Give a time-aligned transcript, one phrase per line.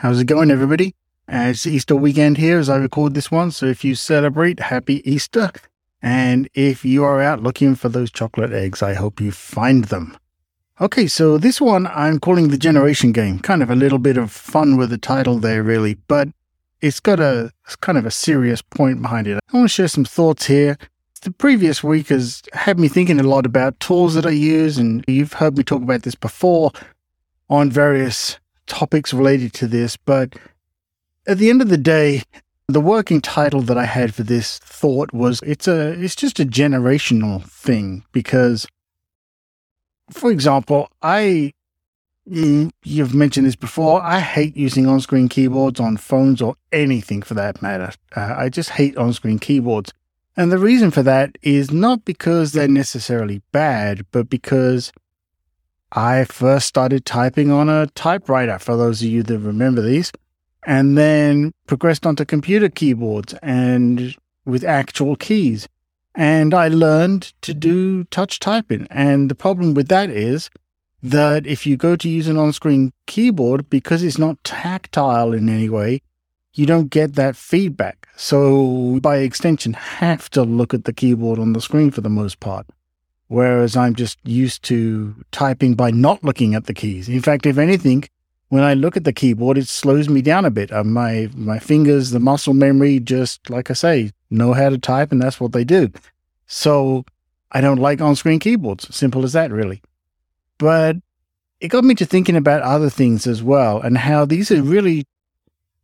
[0.00, 0.94] How's it going, everybody?
[1.28, 5.02] Uh, it's Easter weekend here as I record this one, so if you celebrate, happy
[5.04, 5.50] Easter.
[6.00, 10.16] And if you are out looking for those chocolate eggs, I hope you find them.
[10.80, 13.40] Okay, so this one I'm calling the Generation Game.
[13.40, 16.28] Kind of a little bit of fun with the title there, really, but
[16.80, 19.40] it's got a it's kind of a serious point behind it.
[19.52, 20.78] I want to share some thoughts here.
[21.22, 25.04] The previous week has had me thinking a lot about tools that I use, and
[25.08, 26.70] you've heard me talk about this before
[27.50, 28.38] on various
[28.68, 30.34] topics related to this, but
[31.26, 32.22] at the end of the day,
[32.68, 36.44] the working title that I had for this thought was it's a it's just a
[36.44, 38.66] generational thing because
[40.10, 41.52] for example, I
[42.30, 47.62] you've mentioned this before, I hate using on-screen keyboards on phones or anything for that
[47.62, 47.92] matter.
[48.14, 49.94] Uh, I just hate on-screen keyboards.
[50.36, 54.92] And the reason for that is not because they're necessarily bad, but because
[55.92, 60.12] I first started typing on a typewriter, for those of you that remember these,
[60.66, 65.68] and then progressed onto computer keyboards and with actual keys.
[66.14, 68.86] And I learned to do touch typing.
[68.90, 70.50] And the problem with that is
[71.02, 75.48] that if you go to use an on screen keyboard, because it's not tactile in
[75.48, 76.02] any way,
[76.52, 78.08] you don't get that feedback.
[78.16, 82.40] So, by extension, have to look at the keyboard on the screen for the most
[82.40, 82.66] part
[83.28, 87.08] whereas I'm just used to typing by not looking at the keys.
[87.08, 88.04] In fact, if anything,
[88.48, 90.72] when I look at the keyboard, it slows me down a bit.
[90.72, 95.12] Uh, my my fingers, the muscle memory, just like I say, know how to type,
[95.12, 95.90] and that's what they do.
[96.46, 97.04] So
[97.52, 98.94] I don't like on-screen keyboards.
[98.94, 99.82] Simple as that, really.
[100.58, 100.96] But
[101.60, 105.06] it got me to thinking about other things as well, and how these are really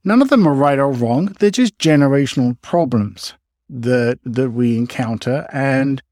[0.03, 1.27] none of them are right or wrong.
[1.39, 3.35] They're just generational problems
[3.69, 6.03] that that we encounter, and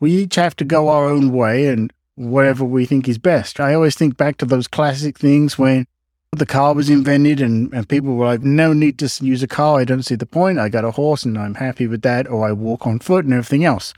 [0.00, 3.60] we each have to go our own way and whatever we think is best.
[3.60, 5.86] I always think back to those classic things when
[6.32, 9.78] the car was invented and, and people were like, no need to use a car.
[9.78, 10.58] I don't see the point.
[10.58, 12.28] I got a horse and I'm happy with that.
[12.28, 13.94] Or I walk on foot and everything else.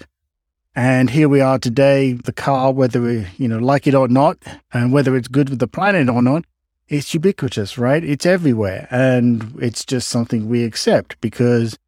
[0.75, 4.39] And here we are today, the car, whether we, you know, like it or not,
[4.73, 6.45] and whether it's good with the planet or not,
[6.89, 8.03] it's ubiquitous, right?
[8.03, 8.89] It's everywhere.
[8.91, 11.79] And it's just something we accept because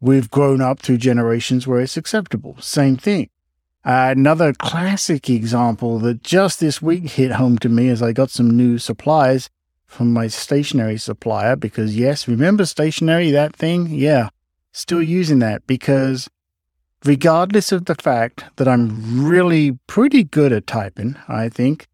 [0.00, 2.56] we've grown up through generations where it's acceptable.
[2.60, 3.30] Same thing.
[3.86, 8.30] Uh, another classic example that just this week hit home to me as I got
[8.30, 9.48] some new supplies
[9.86, 11.54] from my stationery supplier.
[11.54, 13.86] Because, yes, remember stationery, that thing?
[13.90, 14.30] Yeah,
[14.72, 16.28] still using that because
[17.04, 21.86] regardless of the fact that I'm really pretty good at typing, I think,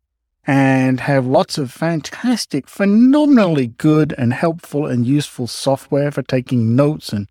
[0.46, 7.12] and have lots of fantastic, phenomenally good and helpful and useful software for taking notes
[7.12, 7.28] and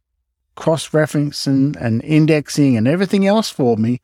[0.55, 4.01] cross referencing and indexing and everything else for me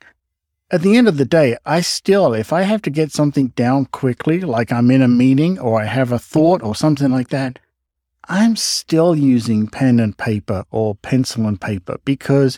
[0.69, 3.85] at the end of the day, I still, if I have to get something down
[3.85, 7.59] quickly, like I'm in a meeting or I have a thought or something like that,
[8.27, 12.57] I'm still using pen and paper or pencil and paper because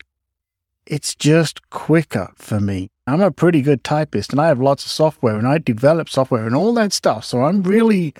[0.87, 2.89] it's just quicker for me.
[3.05, 6.47] I'm a pretty good typist and I have lots of software and I develop software
[6.47, 7.25] and all that stuff.
[7.25, 8.15] So I'm really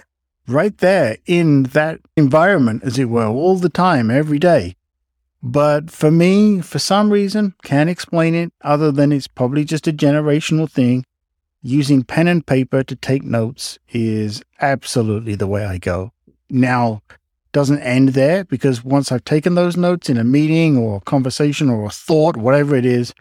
[0.48, 4.76] right there in that environment, as it were, all the time, every day.
[5.42, 9.94] But for me, for some reason, can't explain it other than it's probably just a
[9.94, 11.06] generational thing.
[11.62, 16.12] Using pen and paper to take notes is absolutely the way I go.
[16.50, 17.02] Now,
[17.52, 21.86] doesn't end there because once I've taken those notes in a meeting or conversation or
[21.86, 23.14] a thought, whatever it is,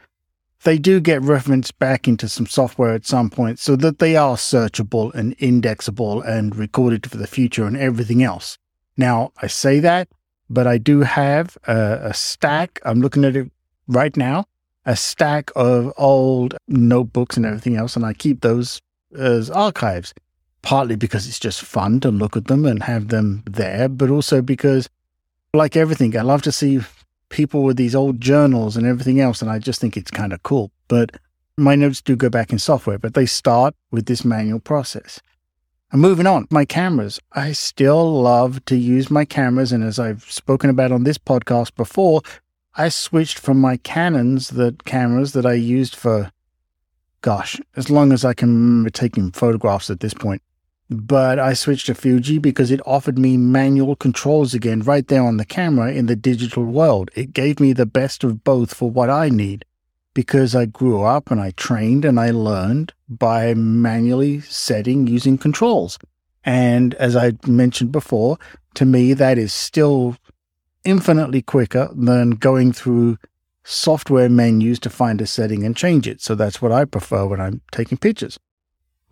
[0.65, 4.37] they do get referenced back into some software at some point so that they are
[4.37, 8.59] searchable and indexable and recorded for the future and everything else.
[8.97, 10.09] Now, I say that
[10.51, 12.81] but I do have a, a stack.
[12.85, 13.51] I'm looking at it
[13.87, 14.47] right now,
[14.87, 18.81] a stack of old notebooks and everything else, and I keep those
[19.17, 20.15] as archives.
[20.63, 24.43] Partly because it's just fun to look at them and have them there, but also
[24.43, 24.89] because,
[25.55, 26.81] like everything, I love to see
[27.29, 30.43] people with these old journals and everything else, and I just think it's kind of
[30.43, 30.73] cool.
[30.89, 31.17] But
[31.57, 35.21] my notes do go back in software, but they start with this manual process.
[35.91, 37.19] And moving on, my cameras.
[37.33, 39.73] I still love to use my cameras.
[39.73, 42.21] And as I've spoken about on this podcast before,
[42.77, 46.31] I switched from my Canons, the cameras that I used for,
[47.23, 50.43] gosh, as long as I can remember taking photographs at this point.
[50.91, 55.39] But I switched to Fuji because it offered me manual controls again right there on
[55.39, 57.11] the camera in the digital world.
[57.15, 59.65] It gave me the best of both for what I need
[60.19, 65.97] because I grew up and I trained and I learned by manually setting using controls.
[66.43, 68.37] And as I mentioned before,
[68.75, 70.17] to me, that is still
[70.83, 73.19] infinitely quicker than going through
[73.63, 76.21] software menus to find a setting and change it.
[76.21, 78.41] So that's what I prefer when I'm taking pictures.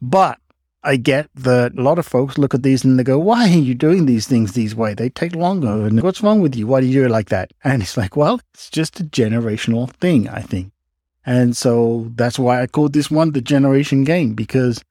[0.02, 0.40] But
[0.82, 3.62] I get that a lot of folks look at these and they go, why are
[3.68, 4.92] you doing these things these way?
[4.92, 5.86] They take longer.
[5.86, 6.66] And what's wrong with you?
[6.66, 7.52] Why do you do it like that?
[7.62, 10.72] And it's like, well, it's just a generational thing, I think.
[11.26, 14.82] And so that's why I called this one the generation game because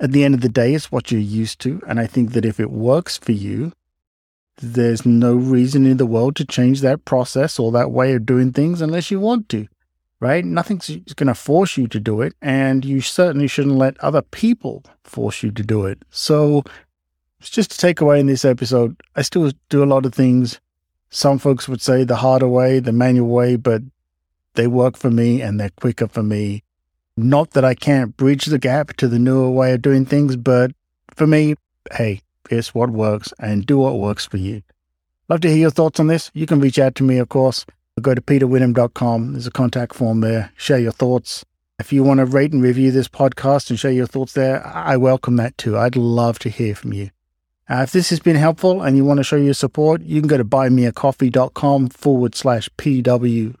[0.00, 1.80] at the end of the day, it's what you're used to.
[1.86, 3.72] And I think that if it works for you,
[4.60, 8.52] there's no reason in the world to change that process or that way of doing
[8.52, 9.68] things unless you want to,
[10.18, 10.44] right?
[10.44, 12.34] Nothing's going to force you to do it.
[12.42, 16.02] And you certainly shouldn't let other people force you to do it.
[16.10, 16.64] So
[17.38, 19.00] it's just a takeaway in this episode.
[19.16, 20.60] I still do a lot of things.
[21.10, 23.82] Some folks would say the harder way, the manual way, but
[24.54, 26.62] they work for me and they're quicker for me.
[27.16, 30.72] Not that I can't bridge the gap to the newer way of doing things, but
[31.14, 31.54] for me,
[31.92, 34.62] hey, it's what works and do what works for you.
[35.28, 36.30] Love to hear your thoughts on this.
[36.34, 37.64] You can reach out to me, of course.
[38.00, 39.32] Go to peterwitham.com.
[39.32, 40.52] There's a contact form there.
[40.56, 41.44] Share your thoughts.
[41.78, 44.96] If you want to rate and review this podcast and share your thoughts there, I
[44.96, 45.78] welcome that too.
[45.78, 47.10] I'd love to hear from you.
[47.70, 50.26] Uh, if this has been helpful and you want to show your support, you can
[50.26, 53.54] go to buymeacoffee.com forward slash PWCOM.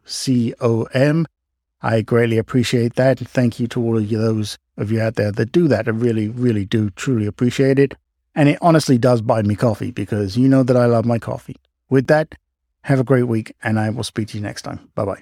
[1.82, 3.20] I greatly appreciate that.
[3.20, 5.86] Thank you to all of you, those of you out there that do that.
[5.86, 7.94] I really, really do truly appreciate it.
[8.34, 11.56] And it honestly does buy me coffee because you know that I love my coffee.
[11.88, 12.34] With that,
[12.82, 14.90] have a great week and I will speak to you next time.
[14.96, 15.20] Bye bye.